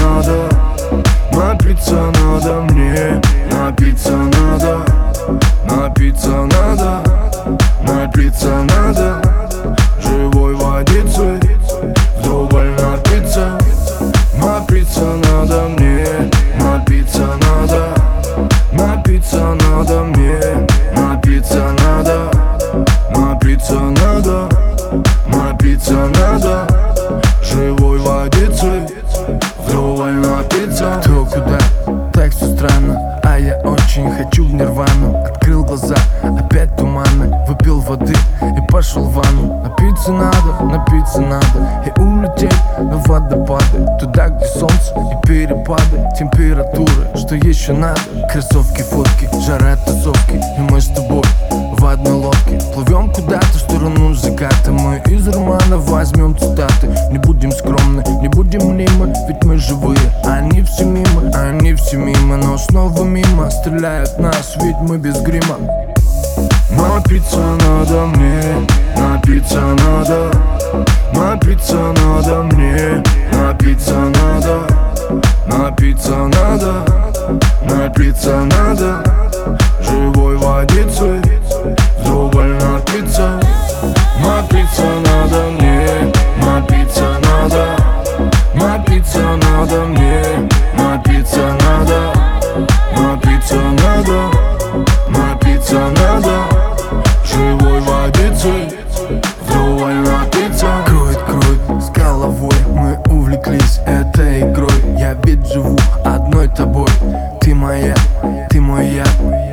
надо. 0.00 0.48
Напиться 1.32 2.12
надо 2.22 2.62
мне, 2.70 3.20
напиться 3.50 4.16
надо. 4.16 4.84
Напиться 5.68 6.28
надо, 6.28 7.02
напиться 7.86 8.64
надо. 8.64 9.22
Живой 10.02 10.54
водицей, 10.54 11.40
вдоволь 12.18 12.70
напиться. 12.70 13.58
Напиться 14.36 15.04
надо 15.24 15.68
мне, 15.68 15.79
Выпил 37.80 37.82
воды 37.82 38.14
и 38.42 38.72
пошел 38.72 39.04
в 39.04 39.14
ванну. 39.14 39.62
Напиться 39.62 40.12
надо, 40.12 40.64
напиться 40.64 41.20
надо. 41.20 41.84
И 41.86 42.00
улететь 42.00 42.54
на 42.78 42.96
водопады 43.06 43.86
Туда, 43.98 44.28
где 44.28 44.44
солнце 44.46 44.94
и 44.94 45.26
перепады 45.26 46.08
Температуры, 46.18 47.08
что 47.14 47.34
еще 47.34 47.72
надо? 47.72 48.00
Кроссовки, 48.30 48.82
фотки, 48.82 49.28
жара 49.46 49.76
тусовки. 49.76 50.34
И 50.34 50.60
мы 50.70 50.80
с 50.80 50.88
тобой 50.88 51.22
в 51.50 51.86
одной 51.86 52.12
лодке. 52.12 52.58
Плывем 52.74 53.12
куда-то 53.12 53.46
в 53.46 53.56
сторону 53.56 54.14
заката. 54.14 54.70
Мы 54.70 55.02
из 55.06 55.28
романа 55.28 55.78
возьмем 55.78 56.36
цитаты. 56.36 56.88
Не 57.10 57.18
будем 57.18 57.52
скромны, 57.52 58.02
не 58.20 58.28
будем 58.28 58.60
мнимы 58.74 59.12
Ведь 59.28 59.42
мы 59.44 59.56
живые, 59.56 59.98
они 60.24 60.62
все 60.62 60.84
мимо 60.84 61.30
Они 61.34 61.74
все 61.74 61.96
мимо, 61.96 62.36
но 62.36 62.58
снова 62.58 63.04
мимо. 63.04 63.50
Стреляют 63.50 64.18
нас, 64.18 64.54
ведь 64.60 64.76
мы 64.80 64.98
без 64.98 65.20
грима 65.20 65.56
Напиться 66.70 67.38
надо 67.38 68.06
мне, 68.06 68.40
напиться 68.96 69.60
надо. 69.60 70.30
Напиться 71.12 71.76
надо 71.76 72.42
мне, 72.44 73.02
напиться 73.32 73.94
надо. 73.94 74.60
Напиться 75.46 76.16
надо, 76.16 76.84
напиться 77.62 78.44
надо. 78.44 79.02
Живой 79.82 80.36
водицей, 80.36 81.20
вдоволь 81.98 82.54
напиться. 82.54 83.40
Напиться 84.22 84.86
надо 85.04 85.50
мне, 85.58 86.12
напиться 86.36 87.16
надо. 87.24 87.76
Напиться 88.54 89.36
надо 89.42 89.86
мне, 89.86 90.22
напиться 90.76 91.52
надо. 91.62 92.12
Напиться 92.96 93.56
надо, 93.56 94.30
напиться 95.08 95.80
надо 95.96 96.49
Ты 108.50 108.60
мой 108.60 108.86
я 108.88 109.04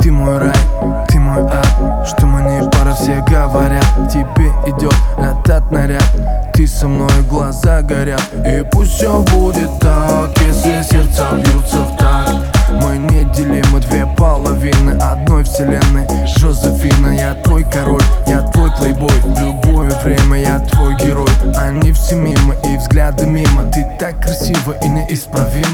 Ты 0.00 0.10
мой 0.10 0.38
рай, 0.38 0.52
ты 1.08 1.18
мой 1.20 1.42
ад. 1.42 2.06
Что 2.06 2.26
мы 2.26 2.42
не 2.42 2.68
пара, 2.70 2.94
все 2.94 3.22
говорят. 3.28 3.84
Тебе 4.10 4.50
идет 4.66 4.94
этот 5.18 5.70
наряд. 5.70 6.02
Ты 6.54 6.66
со 6.66 6.88
мной, 6.88 7.10
глаза 7.28 7.82
горят. 7.82 8.22
И 8.46 8.64
пусть 8.70 8.92
все 8.92 9.22
будет 9.22 9.70
так 9.80 10.30
Если 10.40 10.82
сердца 10.82 11.28
бьются 11.34 11.78
в 11.78 11.96
такт. 11.96 12.50
Мы 12.82 12.98
неделимы 12.98 13.80
две 13.80 14.06
половины 14.16 14.92
одной 15.00 15.44
вселенной. 15.44 16.06
Жозефина, 16.38 17.08
я 17.16 17.34
твой 17.34 17.64
король, 17.64 18.02
я 18.26 18.40
твой 18.42 18.70
плейбой. 18.72 19.10
В 19.22 19.40
любое 19.40 19.90
время 20.02 20.40
я 20.40 20.58
твой 20.60 20.96
герой. 20.96 21.28
Они 21.56 21.92
все 21.92 22.16
мимо 22.16 22.54
и 22.64 22.76
взгляды 22.78 23.26
мимо. 23.26 23.70
Ты 23.72 23.86
так 23.98 24.20
красива 24.20 24.72
и 24.82 24.88
неисправима 24.88 25.69